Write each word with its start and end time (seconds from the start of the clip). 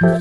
Assalamualaikum 0.00 0.16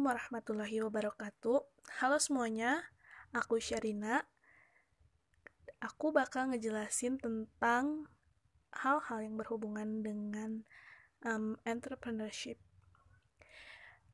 warahmatullahi 0.00 0.80
wabarakatuh. 0.80 1.60
Halo 2.00 2.16
semuanya, 2.16 2.88
aku 3.36 3.60
Syarina. 3.60 4.24
Aku 5.84 6.08
bakal 6.08 6.56
ngejelasin 6.56 7.20
tentang 7.20 8.08
hal-hal 8.72 9.20
yang 9.20 9.36
berhubungan 9.36 10.00
dengan 10.00 10.64
um, 11.28 11.60
entrepreneurship. 11.68 12.56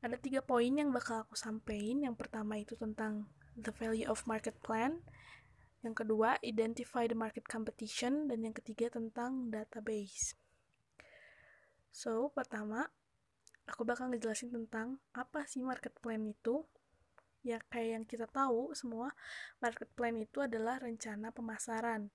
Ada 0.03 0.19
tiga 0.19 0.43
poin 0.43 0.75
yang 0.75 0.91
bakal 0.91 1.23
aku 1.23 1.39
sampaikan. 1.39 2.03
Yang 2.03 2.19
pertama 2.19 2.59
itu 2.59 2.75
tentang 2.75 3.31
the 3.55 3.71
value 3.71 4.11
of 4.11 4.27
market 4.27 4.59
plan. 4.59 4.99
Yang 5.87 6.03
kedua, 6.03 6.35
identify 6.43 7.07
the 7.07 7.15
market 7.15 7.47
competition. 7.47 8.27
Dan 8.27 8.43
yang 8.43 8.51
ketiga 8.51 8.91
tentang 8.91 9.47
database. 9.47 10.35
So, 11.95 12.27
pertama, 12.35 12.91
aku 13.63 13.87
bakal 13.87 14.11
ngejelasin 14.11 14.51
tentang 14.51 14.99
apa 15.15 15.47
sih 15.47 15.63
market 15.63 15.95
plan 16.03 16.27
itu. 16.27 16.67
Ya, 17.47 17.63
kayak 17.71 17.89
yang 17.95 18.03
kita 18.03 18.27
tahu 18.27 18.75
semua, 18.75 19.15
market 19.63 19.87
plan 19.95 20.11
itu 20.19 20.43
adalah 20.43 20.83
rencana 20.83 21.31
pemasaran. 21.31 22.11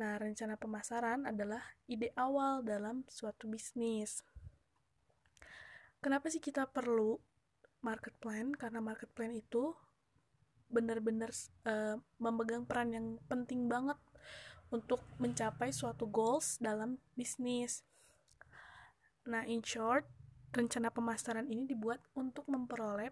Nah, 0.00 0.16
rencana 0.16 0.56
pemasaran 0.56 1.28
adalah 1.28 1.60
ide 1.84 2.16
awal 2.16 2.64
dalam 2.64 3.04
suatu 3.04 3.44
bisnis. 3.52 4.24
Kenapa 6.00 6.32
sih 6.32 6.40
kita 6.40 6.64
perlu 6.64 7.20
market 7.84 8.16
plan? 8.16 8.56
Karena 8.56 8.80
market 8.80 9.12
plan 9.12 9.36
itu 9.36 9.76
benar-benar 10.70 11.34
uh, 11.66 11.98
memegang 12.22 12.64
peran 12.64 12.94
yang 12.94 13.06
penting 13.26 13.66
banget 13.66 13.98
untuk 14.70 15.02
mencapai 15.18 15.74
suatu 15.74 16.06
goals 16.06 16.56
dalam 16.62 17.02
bisnis. 17.18 17.82
Nah, 19.26 19.42
in 19.44 19.60
short, 19.66 20.06
rencana 20.54 20.90
pemasaran 20.90 21.46
ini 21.50 21.66
dibuat 21.66 21.98
untuk 22.14 22.46
memperoleh 22.46 23.10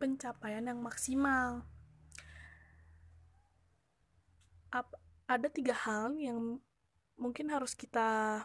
pencapaian 0.00 0.64
yang 0.64 0.80
maksimal. 0.80 1.64
Ap 4.72 4.92
ada 5.26 5.48
tiga 5.52 5.74
hal 5.74 6.16
yang 6.16 6.60
mungkin 7.16 7.50
harus 7.50 7.72
kita 7.72 8.44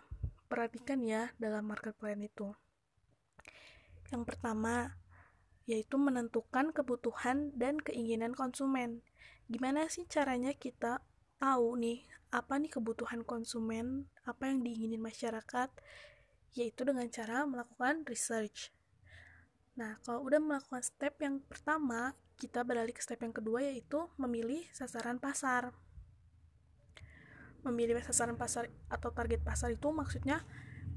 perhatikan 0.51 1.03
ya 1.03 1.31
dalam 1.39 1.67
market 1.67 1.95
plan 1.95 2.19
itu. 2.19 2.51
Yang 4.11 4.23
pertama, 4.27 4.95
yaitu 5.71 5.95
menentukan 5.95 6.75
kebutuhan 6.75 7.55
dan 7.55 7.79
keinginan 7.79 8.35
konsumen. 8.35 8.99
Gimana 9.47 9.87
sih 9.87 10.03
caranya 10.03 10.51
kita 10.51 10.99
tahu 11.39 11.79
nih 11.79 12.03
apa 12.35 12.59
nih 12.59 12.71
kebutuhan 12.75 13.23
konsumen, 13.23 14.11
apa 14.27 14.51
yang 14.51 14.67
diinginin 14.67 14.99
masyarakat, 14.99 15.71
yaitu 16.59 16.81
dengan 16.83 17.07
cara 17.07 17.47
melakukan 17.47 18.03
research. 18.03 18.75
Nah, 19.79 19.95
kalau 20.03 20.27
udah 20.27 20.43
melakukan 20.43 20.83
step 20.83 21.15
yang 21.23 21.39
pertama, 21.47 22.19
kita 22.35 22.67
beralih 22.67 22.91
ke 22.91 22.99
step 22.99 23.23
yang 23.23 23.31
kedua 23.31 23.63
yaitu 23.63 24.11
memilih 24.19 24.67
sasaran 24.75 25.19
pasar. 25.23 25.71
Memilih 27.63 28.03
sasaran 28.03 28.35
pasar 28.35 28.67
atau 28.91 29.15
target 29.15 29.39
pasar 29.39 29.71
itu 29.71 29.87
maksudnya 29.95 30.43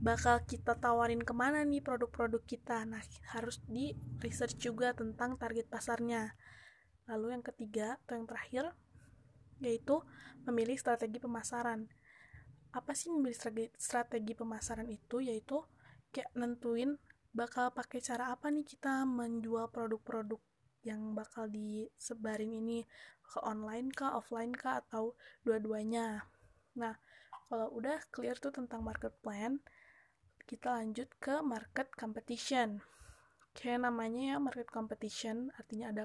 bakal 0.00 0.42
kita 0.46 0.78
tawarin 0.78 1.22
ke 1.22 1.34
mana 1.36 1.62
nih 1.62 1.84
produk-produk 1.84 2.42
kita. 2.46 2.82
Nah, 2.88 3.02
harus 3.34 3.60
di 3.68 3.94
research 4.22 4.58
juga 4.58 4.96
tentang 4.96 5.36
target 5.36 5.68
pasarnya. 5.68 6.34
Lalu 7.10 7.36
yang 7.36 7.44
ketiga 7.44 8.00
atau 8.06 8.16
yang 8.16 8.26
terakhir 8.26 8.64
yaitu 9.62 10.02
memilih 10.44 10.74
strategi 10.76 11.22
pemasaran 11.22 11.86
apa 12.74 12.90
sih 12.90 13.06
memilih 13.06 13.38
strategi, 13.38 13.70
strategi 13.78 14.34
pemasaran 14.34 14.90
itu 14.90 15.22
yaitu 15.22 15.62
kayak 16.10 16.34
nentuin 16.34 16.98
bakal 17.30 17.70
pakai 17.70 18.02
cara 18.02 18.34
apa 18.34 18.50
nih 18.50 18.66
kita 18.66 19.06
menjual 19.06 19.70
produk-produk 19.70 20.42
yang 20.82 21.14
bakal 21.14 21.46
disebarin 21.48 22.50
ini 22.50 22.82
ke 23.24 23.38
online 23.40 23.88
kah, 23.94 24.18
offline 24.18 24.52
kah, 24.52 24.84
atau 24.84 25.16
dua-duanya. 25.46 26.28
Nah, 26.76 26.94
kalau 27.48 27.72
udah 27.72 28.04
clear 28.12 28.36
tuh 28.36 28.52
tentang 28.52 28.84
market 28.84 29.16
plan, 29.24 29.64
kita 30.44 30.76
lanjut 30.76 31.08
ke 31.20 31.40
market 31.40 31.88
competition. 31.96 32.84
Kayak 33.56 33.88
namanya 33.88 34.34
ya 34.34 34.36
market 34.42 34.68
competition, 34.68 35.50
artinya 35.56 35.90
ada 35.90 36.04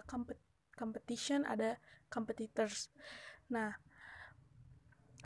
competition, 0.76 1.44
ada 1.44 1.78
competitors. 2.08 2.94
Nah, 3.52 3.76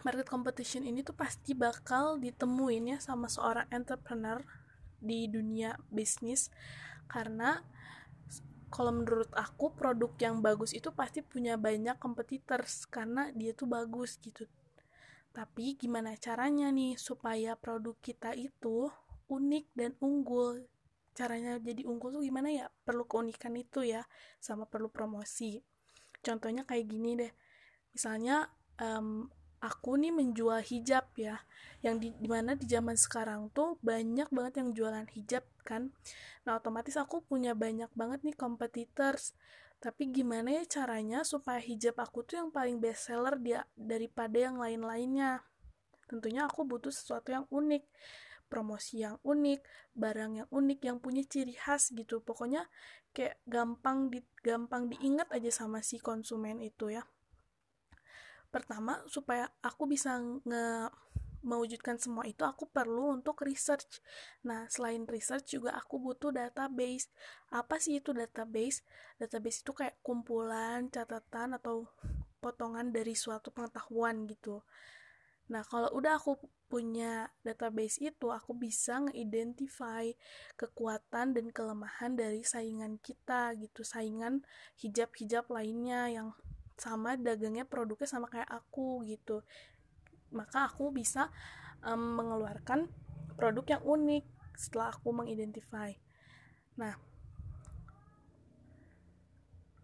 market 0.03 0.28
competition 0.28 0.84
ini 0.84 1.02
tuh 1.02 1.16
pasti 1.16 1.56
bakal 1.56 2.19
ditemuin 2.19 2.96
ya 2.96 2.97
sama 3.00 3.31
seorang 3.31 3.69
entrepreneur 3.72 4.44
di 5.00 5.28
dunia 5.31 5.79
bisnis 5.91 6.52
karena 7.07 7.63
kalau 8.73 8.90
menurut 8.90 9.29
aku 9.38 9.69
produk 9.78 10.12
yang 10.18 10.41
bagus 10.41 10.73
itu 10.73 10.90
pasti 10.91 11.22
punya 11.22 11.59
banyak 11.59 12.00
competitors 12.02 12.90
karena 12.90 13.29
dia 13.35 13.53
tuh 13.53 13.69
bagus 13.69 14.18
gitu 14.19 14.47
tapi 15.34 15.78
gimana 15.78 16.13
caranya 16.19 16.69
nih 16.69 16.97
supaya 16.97 17.57
produk 17.57 17.97
kita 18.02 18.38
itu 18.38 18.90
unik 19.39 19.66
dan 19.73 19.91
unggul. 19.99 20.66
Caranya 21.13 21.61
jadi 21.61 21.85
unggul 21.85 22.17
tuh 22.17 22.23
gimana 22.25 22.49
ya? 22.49 22.67
Perlu 22.85 23.05
keunikan 23.05 23.53
itu 23.57 23.85
ya 23.85 24.05
sama 24.41 24.66
perlu 24.66 24.89
promosi. 24.89 25.61
Contohnya 26.21 26.66
kayak 26.66 26.85
gini 26.89 27.17
deh. 27.17 27.33
Misalnya 27.93 28.49
um, 28.81 29.29
aku 29.61 29.95
nih 29.99 30.13
menjual 30.13 30.61
hijab 30.66 31.09
ya. 31.17 31.41
Yang 31.85 31.95
di 31.99 32.09
di 32.17 32.27
mana 32.31 32.57
di 32.57 32.66
zaman 32.66 32.97
sekarang 32.97 33.53
tuh 33.53 33.77
banyak 33.83 34.29
banget 34.33 34.53
yang 34.63 34.69
jualan 34.73 35.07
hijab 35.13 35.45
kan. 35.61 35.93
Nah 36.43 36.57
otomatis 36.57 36.97
aku 36.97 37.22
punya 37.22 37.53
banyak 37.53 37.91
banget 37.93 38.25
nih 38.25 38.35
competitors. 38.35 39.38
Tapi 39.83 40.16
gimana 40.16 40.63
ya 40.63 40.63
caranya 40.63 41.27
supaya 41.27 41.59
hijab 41.59 41.99
aku 41.99 42.23
tuh 42.23 42.39
yang 42.39 42.49
paling 42.55 42.79
best 42.79 43.11
seller 43.11 43.35
dia 43.35 43.67
daripada 43.75 44.39
yang 44.39 44.55
lain-lainnya? 44.55 45.43
Tentunya 46.07 46.47
aku 46.47 46.63
butuh 46.63 46.91
sesuatu 46.91 47.35
yang 47.35 47.43
unik 47.51 47.83
promosi 48.53 49.02
yang 49.02 49.18
unik, 49.25 49.66
barang 49.97 50.31
yang 50.46 50.50
unik 50.53 50.80
yang 50.86 50.97
punya 51.02 51.25
ciri 51.25 51.58
khas 51.58 51.90
gitu. 51.90 52.22
Pokoknya 52.22 52.69
kayak 53.18 53.41
gampang 53.50 54.14
di 54.14 54.22
gampang 54.46 54.94
diingat 54.94 55.34
aja 55.34 55.50
sama 55.50 55.81
si 55.81 55.97
konsumen 55.97 56.62
itu 56.62 56.94
ya 56.94 57.02
pertama 58.53 59.02
supaya 59.09 59.50
aku 59.66 59.90
bisa 59.90 60.22
nge 60.22 60.94
mewujudkan 61.44 62.00
semua 62.00 62.24
itu 62.24 62.47
aku 62.47 62.72
perlu 62.72 63.19
untuk 63.19 63.44
research. 63.44 64.00
Nah, 64.47 64.64
selain 64.72 65.03
research 65.03 65.59
juga 65.59 65.75
aku 65.75 66.00
butuh 66.00 66.31
database. 66.31 67.12
Apa 67.52 67.84
sih 67.84 68.00
itu 68.00 68.16
database? 68.16 68.80
Database 69.20 69.59
itu 69.59 69.75
kayak 69.75 70.00
kumpulan, 70.00 70.88
catatan 70.88 71.59
atau 71.59 71.84
potongan 72.40 72.96
dari 72.96 73.12
suatu 73.12 73.52
pengetahuan 73.52 74.24
gitu. 74.31 74.64
Nah, 75.51 75.63
kalau 75.67 75.91
udah 75.91 76.15
aku 76.15 76.39
punya 76.71 77.27
database 77.43 77.99
itu, 77.99 78.31
aku 78.31 78.55
bisa 78.55 79.03
nge-identify 79.03 80.09
kekuatan 80.55 81.35
dan 81.35 81.45
kelemahan 81.51 82.15
dari 82.15 82.41
saingan 82.47 82.97
kita 83.03 83.51
gitu, 83.59 83.83
saingan 83.83 84.41
hijab-hijab 84.79 85.51
lainnya 85.51 86.07
yang 86.09 86.27
sama 86.79 87.19
dagangnya 87.19 87.67
produknya 87.67 88.09
sama 88.09 88.31
kayak 88.31 88.49
aku 88.49 89.03
gitu. 89.05 89.43
Maka 90.33 90.65
aku 90.71 90.89
bisa 90.89 91.29
um, 91.85 92.17
mengeluarkan 92.17 92.89
produk 93.37 93.77
yang 93.77 93.83
unik 93.83 94.25
setelah 94.57 94.89
aku 94.93 95.09
mengidentify. 95.13 95.93
Nah 96.79 96.97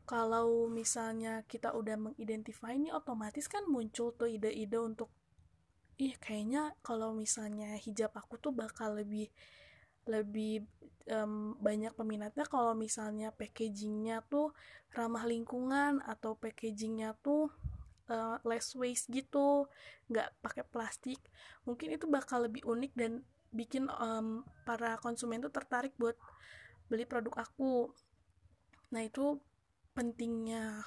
kalau 0.10 0.66
misalnya 0.66 1.46
kita 1.46 1.70
udah 1.70 1.94
mengidentify 1.94 2.74
ini 2.74 2.90
otomatis 2.90 3.46
kan 3.46 3.62
muncul 3.70 4.10
tuh 4.18 4.26
ide-ide 4.26 4.82
untuk 4.82 5.14
ih 6.00 6.16
kayaknya 6.16 6.72
kalau 6.80 7.12
misalnya 7.12 7.76
hijab 7.76 8.16
aku 8.16 8.40
tuh 8.40 8.56
bakal 8.56 8.96
lebih 8.96 9.28
lebih 10.08 10.64
um, 11.12 11.60
banyak 11.60 11.92
peminatnya 11.92 12.48
kalau 12.48 12.72
misalnya 12.72 13.36
packagingnya 13.36 14.24
tuh 14.32 14.56
ramah 14.96 15.28
lingkungan 15.28 16.00
atau 16.08 16.40
packagingnya 16.40 17.20
tuh 17.20 17.52
uh, 18.10 18.40
less 18.48 18.74
waste 18.80 19.12
gitu 19.12 19.68
nggak 20.08 20.34
pakai 20.42 20.64
plastik. 20.66 21.20
Mungkin 21.68 21.94
itu 21.94 22.08
bakal 22.08 22.48
lebih 22.48 22.66
unik 22.66 22.92
dan 22.96 23.22
bikin 23.52 23.92
um, 24.00 24.48
para 24.66 24.98
konsumen 25.04 25.44
tuh 25.44 25.54
tertarik 25.54 25.94
buat 26.00 26.16
beli 26.90 27.06
produk 27.06 27.44
aku. 27.44 27.92
Nah 28.96 29.06
itu 29.06 29.38
pentingnya 29.94 30.82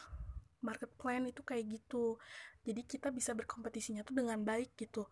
market 0.62 0.90
plan 0.96 1.26
itu 1.26 1.42
kayak 1.42 1.68
gitu. 1.68 2.16
Jadi 2.62 2.86
kita 2.86 3.10
bisa 3.10 3.34
berkompetisinya 3.34 4.06
tuh 4.06 4.22
dengan 4.22 4.40
baik 4.46 4.78
gitu. 4.78 5.10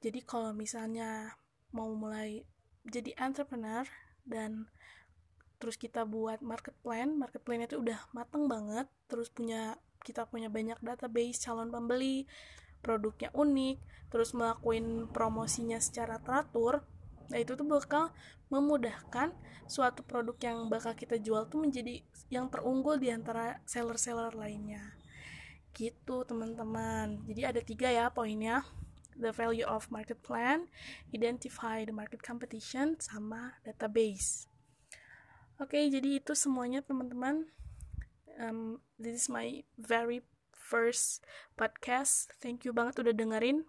Jadi 0.00 0.24
kalau 0.24 0.56
misalnya 0.56 1.36
mau 1.70 1.92
mulai 1.92 2.42
jadi 2.88 3.14
entrepreneur 3.20 3.84
dan 4.24 4.66
terus 5.60 5.76
kita 5.76 6.08
buat 6.08 6.40
market 6.40 6.72
plan 6.80 7.12
market 7.20 7.44
plannya 7.44 7.68
itu 7.68 7.84
udah 7.84 8.00
mateng 8.16 8.48
banget 8.48 8.88
terus 9.12 9.28
punya 9.28 9.76
kita 10.00 10.24
punya 10.24 10.48
banyak 10.48 10.80
database 10.80 11.44
calon 11.44 11.68
pembeli 11.68 12.24
produknya 12.80 13.28
unik 13.36 13.76
terus 14.08 14.32
melakukan 14.32 15.12
promosinya 15.12 15.76
secara 15.76 16.16
teratur 16.24 16.80
nah 17.30 17.38
itu 17.38 17.54
tuh 17.54 17.64
bakal 17.64 18.10
memudahkan 18.50 19.30
suatu 19.70 20.02
produk 20.02 20.34
yang 20.42 20.58
bakal 20.66 20.90
kita 20.98 21.16
jual 21.22 21.46
tuh 21.46 21.62
menjadi 21.62 22.02
yang 22.28 22.50
terunggul 22.50 22.98
di 22.98 23.14
antara 23.14 23.62
seller-seller 23.62 24.34
lainnya. 24.34 24.98
Gitu 25.70 26.26
teman-teman. 26.26 27.22
Jadi 27.30 27.42
ada 27.46 27.60
tiga 27.62 27.88
ya 27.88 28.10
poinnya. 28.10 28.66
The 29.14 29.30
value 29.30 29.68
of 29.68 29.86
market 29.92 30.18
plan 30.24 30.66
identify 31.14 31.86
the 31.86 31.94
market 31.94 32.24
competition 32.24 32.98
sama 32.98 33.54
database. 33.62 34.50
Oke 35.60 35.76
okay, 35.76 35.84
jadi 35.92 36.18
itu 36.18 36.32
semuanya 36.34 36.82
teman-teman. 36.82 37.46
Um, 38.40 38.80
this 38.96 39.14
is 39.14 39.28
my 39.28 39.62
very 39.76 40.24
first 40.56 41.20
podcast. 41.54 42.32
Thank 42.40 42.64
you 42.64 42.72
banget 42.72 42.96
udah 43.04 43.12
dengerin 43.12 43.68